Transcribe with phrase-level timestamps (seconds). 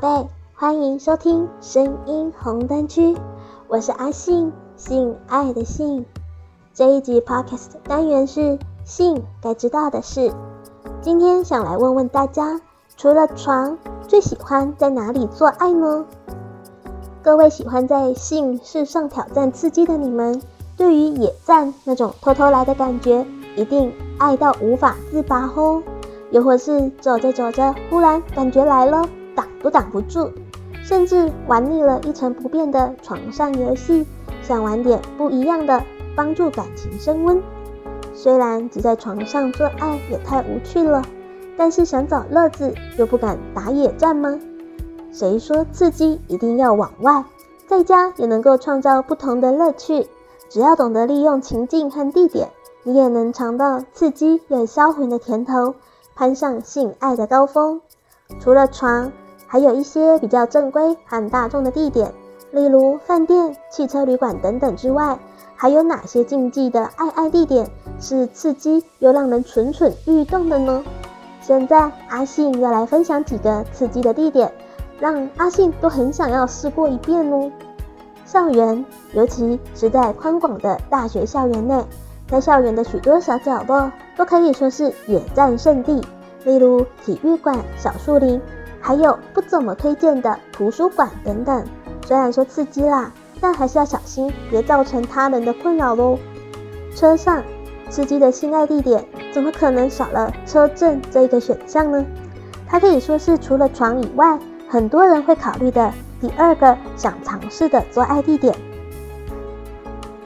[0.00, 3.14] 宝贝，欢迎收听声音红灯区，
[3.68, 6.06] 我是阿信，性爱的性。
[6.72, 10.32] 这一集 Podcast 单元是性该知道的事。
[11.02, 12.62] 今天想来问问大家，
[12.96, 13.76] 除了床，
[14.08, 16.06] 最喜欢在哪里做爱呢？
[17.22, 20.40] 各位喜欢在性事上挑战刺激的你们，
[20.78, 25.82] 对于野战那种偷偷来的感觉，一定爱到无法自拔哦。
[26.30, 29.06] 又或是走着走着，忽然感觉来了。
[29.34, 30.30] 挡都挡不住，
[30.82, 34.06] 甚至玩腻了一成不变的床上游戏，
[34.42, 35.82] 想玩点不一样的，
[36.16, 37.42] 帮助感情升温。
[38.14, 41.02] 虽然只在床上做爱也太无趣了，
[41.56, 44.38] 但是想找乐子又不敢打野战吗？
[45.12, 47.24] 谁说刺激一定要往外？
[47.66, 50.06] 在家也能够创造不同的乐趣。
[50.48, 52.48] 只要懂得利用情境和地点，
[52.82, 55.76] 你也能尝到刺激又销魂的甜头，
[56.16, 57.80] 攀上性爱的高峰。
[58.38, 59.10] 除了床。
[59.52, 62.14] 还有一些比较正规和大众的地点，
[62.52, 65.18] 例如饭店、汽车旅馆等等之外，
[65.56, 70.84] 还有哪些禁忌的爱爱地点是刺激又让人蠢蠢欲动的呢？
[71.40, 74.52] 现在阿信要来分享几个刺激的地点，
[75.00, 77.50] 让阿信都很想要试过一遍哦。
[78.24, 78.84] 校园，
[79.14, 81.84] 尤其是在宽广的大学校园内，
[82.28, 86.00] 在校园的许多小角落都可以说是野战圣地，
[86.44, 88.40] 例如体育馆、小树林。
[88.82, 91.66] 还有不怎么推荐的图书馆等等，
[92.06, 96.18] 虽然说刺激啦，但还是要小心，别造成他人的困扰喽。
[96.96, 97.44] 车上
[97.90, 102.06] 刺激的性爱地点，怎么可能少了车震这一个选项呢？
[102.66, 108.56] 它可以说是除了床以外，很多人会考虑的第二个想尝试的做爱地点。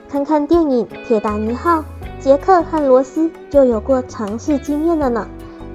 [0.08, 1.80] 看看电影《铁达尼号》，
[2.20, 5.26] 杰克和罗斯就有过尝试经验了呢。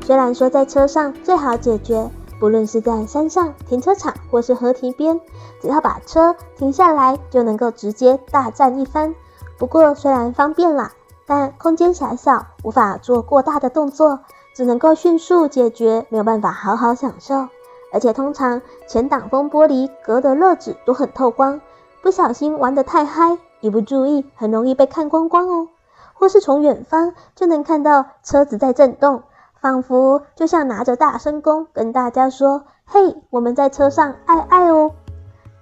[0.09, 2.09] 虽然说在车上最好解决。
[2.39, 5.21] 不论是在山上停车场或是河堤边，
[5.61, 9.13] 只要把车停下来，就能够直接大战一番。
[9.59, 10.93] 不过虽然方便啦，
[11.27, 14.21] 但空间狭小，无法做过大的动作，
[14.55, 17.47] 只能够迅速解决，没有办法好好享受。
[17.93, 21.61] 而且通常前挡风玻璃隔的乐纸都很透光，
[22.01, 25.67] 不小心玩得太嗨，一不注意很容易被看光光哦。
[26.15, 29.21] 或是从远方就能看到车子在震动。
[29.61, 34.91] 仿佛就像拿着大声公跟大家说：“嘿，我们在车上爱爱哦。”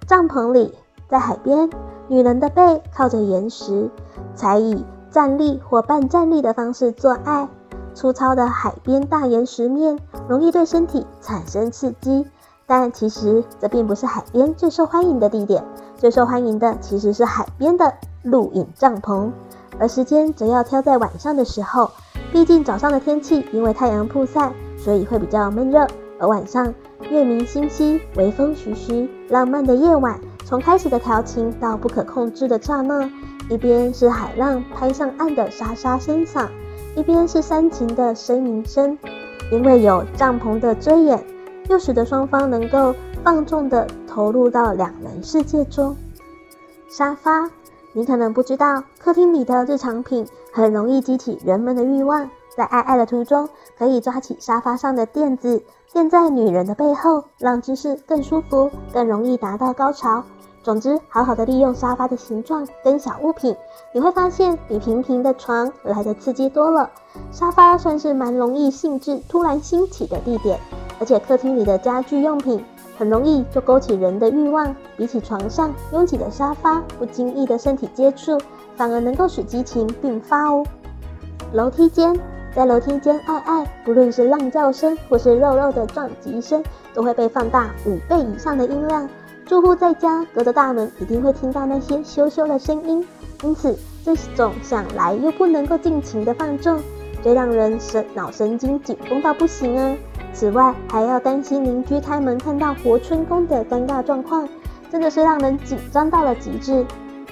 [0.06, 0.74] 帐篷里，
[1.08, 1.68] 在海边，
[2.06, 3.90] 女人的背靠着岩石，
[4.34, 7.48] 才以站立或半站立的方式做爱。
[7.94, 9.98] 粗糙的海边大岩石面
[10.28, 12.24] 容易对身体产生刺激，
[12.66, 15.64] 但其实这并不是海边最受欢迎的地点。
[15.96, 17.92] 最受欢迎的其实是海边的
[18.22, 19.32] 露营帐篷，
[19.80, 21.90] 而时间则要挑在晚上的时候。
[22.30, 25.86] 毕竟早上的天气因为太阳曝晒，所以会比较闷热。
[26.18, 26.72] 而晚上
[27.10, 33.10] 月明星稀，微风徐徐，浪漫的夜晚，从开始的调情到不可控制的刹那，
[33.48, 36.50] 一边是海浪拍上岸的沙沙声响，
[36.94, 38.98] 一边是煽情的呻吟声。
[39.50, 41.24] 因为有帐篷的遮掩，
[41.68, 45.96] 又使得双方能够放纵地投入到两人世界中。
[46.90, 47.48] 沙发。
[47.94, 50.24] 你可能不知道，客厅里的日常品
[50.58, 52.28] 很容易激起人们的欲望。
[52.56, 53.48] 在爱爱的途中，
[53.78, 60.24] 可以抓起沙发上的垫子，垫在女人的背后，让姿势更舒服，更容易达到高潮。
[60.64, 63.54] 总之，好好的利用沙发的形状跟小物品，
[63.92, 66.90] 你会发现比平平的床来的刺激多了。
[67.30, 70.58] 沙发算是蛮容易兴致突然兴起的地点，
[70.98, 72.64] 而且客厅里的家具用品。
[72.98, 78.36] 很容易就勾起人的欲望，比起床上拥挤的沙发，不经意的身体接触，
[78.78, 80.64] 反而能够使激情迸发哦。
[81.52, 82.18] 楼梯间，
[82.54, 86.62] 在楼梯间爱爱，不论是浪叫声或是肉肉的撞击声，
[86.94, 89.08] 都会被放大五倍以上的音量。
[89.44, 93.04] 住户在家隔着大门，一定会听到那些咻咻的声音，
[93.42, 96.80] 因此这种想来又不能够尽情的放纵，
[97.22, 99.96] 最让人神脑神经紧绷到不行啊。
[100.34, 104.46] 此外，还要担心邻居开门看到活春宫的尴尬状况，
[104.92, 106.84] 真的是让人紧张到了极致。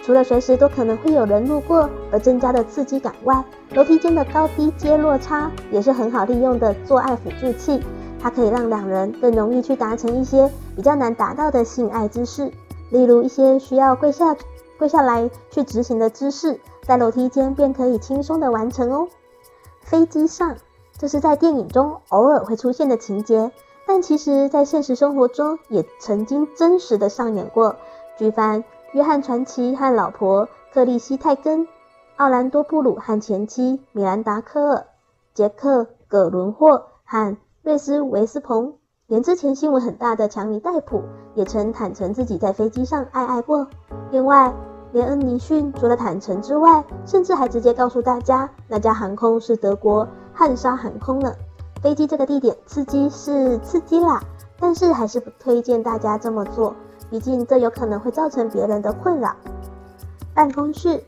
[0.07, 7.83] 除了随时都可能会有人路过而增加的刺激感外，楼梯间的高低阶落差也是很好利用的做爱辅助器。
[8.21, 12.53] 它可以让两人更容易去达成一些比较难达到的性爱姿势，
[12.91, 14.37] 例如一些需要跪下
[14.79, 19.09] 跪下来去执行的姿势，在楼梯间便可以轻松的完成哦。
[19.81, 20.55] 飞机上。
[20.99, 23.51] 这是在电影中偶尔会出现的情节，
[23.87, 27.77] 但其实，在现实生活中也曾经真实的上演过。
[28.17, 28.65] 举凡
[28.97, 31.69] 约翰传奇和老婆克莉希泰根、
[32.17, 34.87] 奥兰多布鲁和前妻米兰达科尔、
[35.35, 38.73] 杰克葛伦霍和瑞斯维斯彭、
[39.07, 41.03] 连之前新闻很大的强尼戴普
[41.35, 43.67] 也曾坦诚自己在飞机上爱爱过。
[44.11, 44.55] 另外，
[44.93, 51.35] 连恩尼逊除了坦诚之外，甚至还直接告诉大家，那家航空是德国汉莎航空呢。
[51.83, 54.23] 飞机这个地点刺激是刺激啦，
[54.59, 56.75] 但是还是不推荐大家这么做，
[57.11, 59.35] 毕竟这有可能会造成别人的困扰。
[60.35, 61.03] 办公室，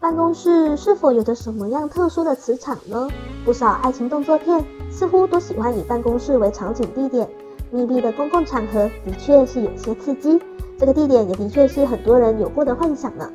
[0.00, 3.08] 办公室是否有着什么样特殊的磁场呢？
[3.44, 7.28] 不少爱情动作片似乎都喜欢以办公室为场景地点，
[7.70, 10.40] 密闭的公共场合的确是有些刺激。
[10.78, 13.30] 这个地点也的确是很多人有过的幻想呢。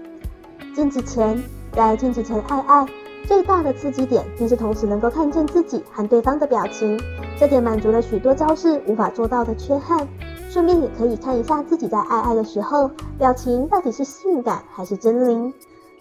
[0.75, 1.41] 镜子前，
[1.73, 2.85] 在镜子前爱爱。
[3.27, 6.99] 最大的刺激点，便是同时能够看见自己和对方的表情，
[7.39, 10.05] 这点满足了许多招式无法做到的缺憾。
[10.51, 15.53] 顺便也可以看一下自己在爱爱的时候，表情到底是性感还是狰狞，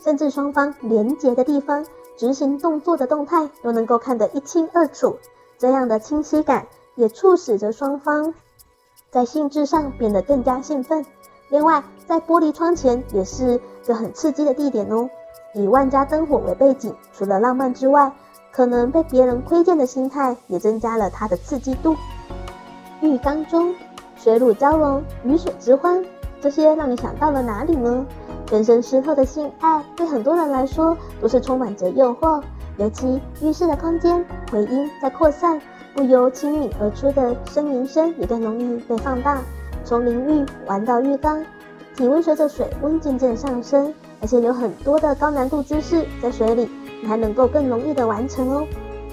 [0.03, 1.87] 甚至双方连结的地方、
[2.17, 5.17] 执行动作的动态都能够看得一清二楚。
[5.57, 6.67] 这样的清晰感，
[6.97, 8.35] 也促使着双方
[9.13, 11.07] 在性致上变得更加兴奋。
[11.49, 15.09] 另外，在玻璃窗前也是个很刺激的地点哦。
[15.55, 18.13] 以万家灯火为背景，除了浪漫之外，
[18.51, 21.95] 可能被别人窥见的心态也增加了它的刺激度。
[23.01, 23.75] 浴缸中，
[24.23, 26.05] 水乳交融，鱼水之欢，
[26.43, 28.05] 这些让你想到了哪里呢？
[28.47, 32.43] 全身湿透的性爱，对很多人来说都是充满着诱惑。
[32.77, 34.23] 尤其浴室的空间，
[34.53, 35.59] 回音在扩散，
[35.95, 39.39] 不由轻抿而出的呻吟声也更容易被放大。
[39.85, 41.43] 从淋浴玩到浴缸，
[41.97, 43.95] 体温随着水温渐渐上升。
[44.21, 46.69] 而且有很多的高难度姿势在水里，
[47.01, 48.67] 你还能够更容易的完成哦。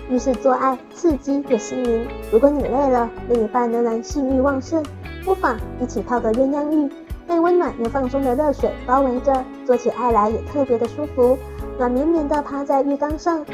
[0.09, 4.83] 浴室做爱刺激又新颖，如果你累了，另一半仍然性欲旺盛，
[5.27, 6.89] 不妨一起泡个鸳鸯浴，
[7.27, 11.37] 被温暖又放松的热水包围着，做起爱来也特别的舒服。
[11.77, 13.45] 软绵绵的趴在浴缸上，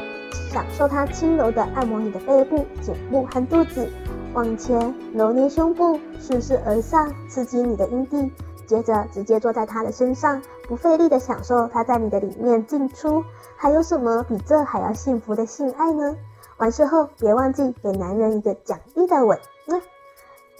[0.52, 3.90] 享受它轻柔的按摩你的背部、颈部和肚子，
[4.34, 8.30] 往前揉捏胸部，顺势而上，刺激你的阴蒂。
[8.66, 13.24] 接着直接坐在他的身上，不费力的享受他在你的里面进出，
[13.56, 16.14] 还有什么比这还要幸福的性爱呢？
[16.58, 19.36] 完事后别忘记给男人一个奖励的吻。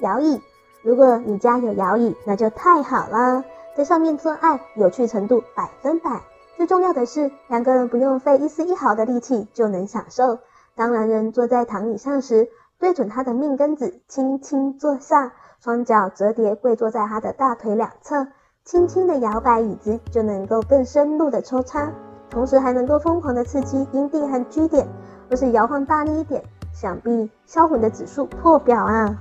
[0.00, 0.40] 摇椅，
[0.84, 3.42] 如果你家有摇椅，那就太好了，
[3.74, 6.20] 在上面做爱有趣程度百分百。
[6.58, 10.38] 最重要的是，两个人不用费一丝一毫的力气就能享受。
[10.76, 12.48] 当男人坐在躺椅上时，
[12.78, 15.32] 对准他的命根子，轻轻坐下。
[15.60, 18.26] 双脚折叠，跪坐在他的大腿两侧，
[18.66, 21.90] 轻轻的摇摆椅子，就能够更深入的抽插，
[22.28, 24.86] 同时还能够疯狂的刺激阴蒂和 G 点。
[25.30, 26.44] 若是摇晃大力一点，
[26.74, 29.16] 想必销魂的指数破表啊！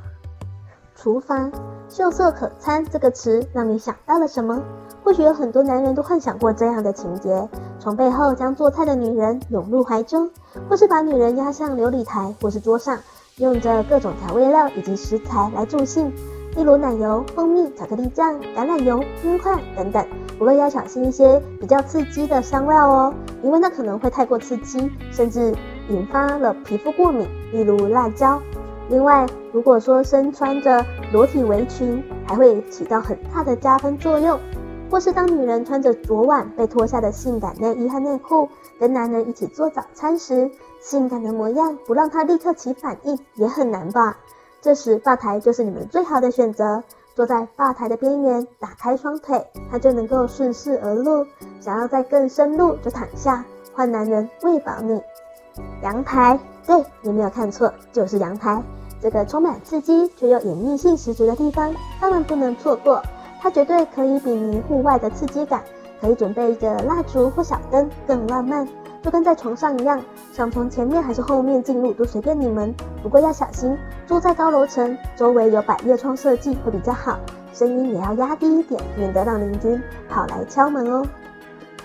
[0.95, 1.51] 厨房
[1.89, 4.61] 秀色可餐这个词让你想到了什么？
[5.03, 7.49] 或许有很多男人都幻想过这样的情节：
[7.79, 10.29] 从背后将做菜的女人拥入怀中，
[10.69, 12.97] 或是把女人压上琉璃台或是桌上，
[13.37, 16.13] 用着各种调味料以及食材来助兴。
[16.55, 20.05] 例如奶油、蜂蜜、巧克力酱、橄榄油、冰块等等，
[20.37, 25.53] 不过要小心一些比较刺激的香料哦，因为那可能会太过刺激，甚至
[25.89, 28.39] 引发了皮肤过敏，例如辣椒。
[28.93, 34.39] 另外，如果说身穿着裸体围裙，还会起到很大的加分作用。
[34.91, 38.47] 或是当女人穿着昨晚被脱下的性感内衣和内裤，
[38.79, 44.15] 跟男人一起做早餐时，性感的模样不让他立刻起反应也很难吧。
[44.61, 46.83] 这时，吧台就是你们最好的选择。
[47.15, 51.25] 坐在吧台的边缘，打开双腿，它就能够顺势而入。
[51.59, 55.01] 想要再更深入，就躺下，换男人喂饱你。
[55.81, 58.61] 阳台，对，你没有看错，就是阳台。
[59.03, 63.03] 这个充满刺激却又隐秘性十足的地方，当然不能错过。
[63.41, 65.61] 它绝对可以比拟户外的刺激感，
[65.99, 68.65] 可以准备一个蜡烛或小灯，更浪漫。
[69.01, 72.73] 就跟在床上一样，想从前面还是后面进入都随便你们。
[73.03, 77.19] 不过要小心，住在高楼层，周围有百叶窗设计会比较好，
[77.51, 81.05] 声音也要压低一点，免得让邻居跑来敲门哦。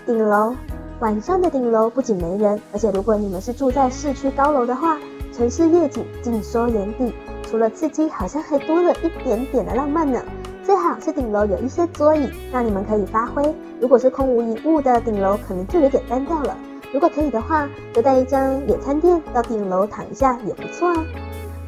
[0.05, 0.55] 顶楼，
[1.01, 4.97] 晚上的顶楼不仅没人，而且如果你们是住在市区高楼的话，
[5.39, 10.21] 城市夜景尽收眼底，除了刺激，好像还多了一点点的浪漫呢。
[10.65, 13.55] 最好是顶楼有一些桌椅，让你们可以发挥。
[13.79, 16.57] 如果是空无一物的顶楼，可能就有点单调了。
[16.91, 21.05] 如果可以的话，就带一张野餐垫到顶楼躺一下也不错啊。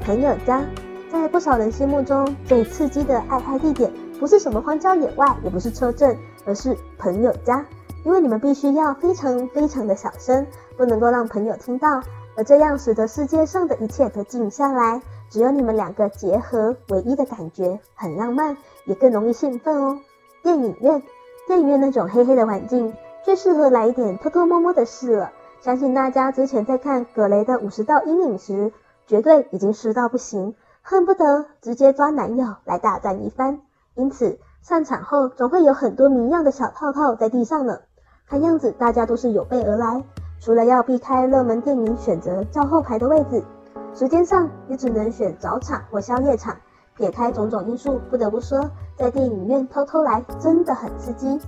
[0.01, 0.62] 朋友家，
[1.10, 7.66] 在不少人心目中最刺激的爱拍地点，不是什么荒郊野外，也不是车震，而是朋友家。
[8.04, 12.01] 因为你们必须要非常非常的小声，不能够让朋友听到，
[12.35, 20.00] 而这样使得世界上的一切都静下来，只有你们两个结合唯一的感觉，很浪漫，也更容易兴奋哦。
[20.43, 21.03] 电影院，
[21.47, 22.93] 电影院那种黑黑的环境。
[23.23, 25.31] 最适合来一点偷偷摸摸的事了。
[25.59, 28.73] 相信大家之前在看葛雷的五十道阴影时，
[29.05, 30.55] 绝对已经湿到不行。
[30.81, 33.59] 恨不得直接抓男友来大战一番。
[33.93, 37.81] 因此，散场后总会有很多谜样的小套套在地上呢。
[38.27, 40.03] 看样子大家都是有备而来，
[40.41, 43.43] 除了要避开热门电影选择较后排的位置，
[43.93, 46.57] 时间上也只能选早场或宵夜场。
[46.98, 51.39] 撇开种种因素，不得不说，在电影院偷偷来真的很刺激。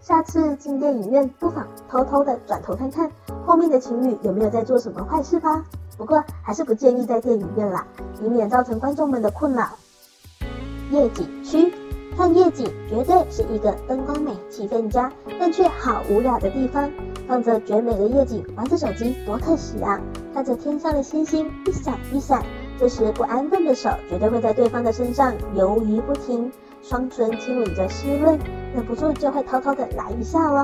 [0.00, 3.10] 下次进电影院，不妨偷偷的转头看看
[3.46, 5.64] 后面的情侣有没有在做什么坏事吧。
[5.96, 7.86] 不过还是不建议在电影院啦，
[8.22, 9.66] 以免造成观众们的困扰。
[10.90, 11.72] 夜景区
[12.16, 16.90] 看夜景绝对是一个灯光美、气氛佳，但却好无聊的地方。
[17.32, 19.98] 望着绝美的夜景，玩着手机多可惜啊！
[20.34, 22.44] 看着天上的星星一闪一闪，
[22.78, 28.38] 这时不安分的手绝对会在对方的身上游移不停，双唇亲吻着湿润，
[28.74, 30.62] 忍不住就会偷偷的来一下喽。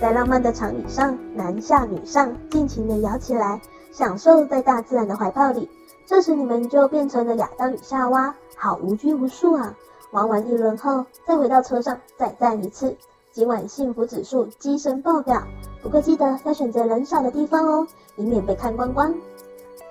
[0.00, 3.60] 在浪漫的长椅上，男下女上，尽情的摇起来。
[3.92, 5.70] 享受在大自然的怀抱里，
[6.04, 9.72] 这时你们就变成了亚当与夏娃，好无拘无束啊！
[10.10, 12.96] 玩完一轮后，再回到车上再战一次，
[13.38, 15.40] 今晚幸福指数跻身爆表。
[15.80, 19.14] 不过记得要选择人少的地方哦，以免被看光光。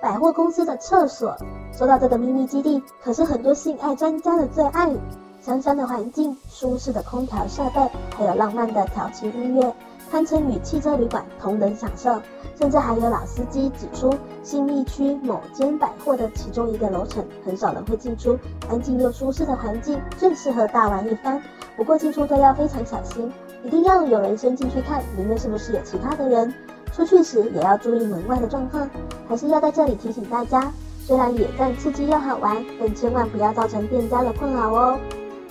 [0.02, 1.34] 百货公司的厕所，
[1.72, 4.94] 说到这个秘密基地，可是很多性爱专家的最爱。
[5.40, 9.74] 香香的环境、舒适的空调设备，还有浪漫的调情音乐。
[10.10, 12.20] 堪称与汽车旅馆同等享受，
[12.58, 14.12] 甚至还有老司机指出，
[14.42, 18.38] 新义区某间百货的其中一个楼层很少人会进出，
[18.68, 21.40] 安静又舒适的环境最适合大玩一番。
[21.76, 23.30] 不过进出都要非常小心，
[23.62, 26.52] 一定要有人先进去看里面是不是有其他的人，
[26.92, 28.88] 出去时也要注意门外的状况。
[29.28, 34.98] 还是要在这里提醒大家，虽然野战刺激又好玩，但千万不要造成店家的困扰哦。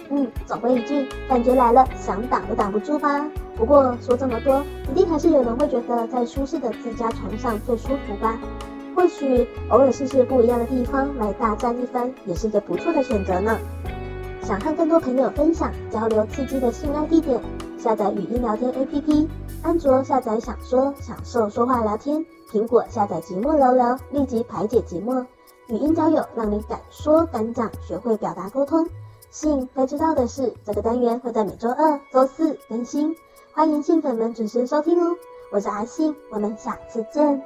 [0.09, 3.25] 嗯，总归一句，感觉来了，想挡都挡不住吧。
[3.57, 8.39] 不过说这么多，一定还是有人会觉得在舒适的自家床上最舒服吧？
[8.95, 13.57] 或许偶尔试试不一样的地方来大战一番，也是一个不错的选择呢。
[14.43, 17.41] 想和更多朋友分享交流刺激的性爱地点，
[17.77, 19.27] 下载语音聊天 APP，
[19.63, 25.25] 安卓下载想说享受说话聊天，苹果下载寂寞聊聊，立即排解寂寞。
[25.67, 28.87] 语音交友让你敢说敢讲，学会表达沟通。
[29.29, 33.15] 性该知道的是，这个单元会在每周二、周四更新。
[33.57, 35.17] 欢迎新粉们准时收听哦，
[35.49, 37.43] 我是阿信，我们下次见。